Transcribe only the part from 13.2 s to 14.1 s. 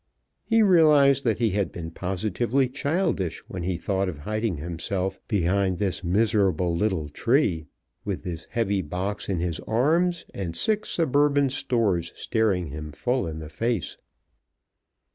in the face.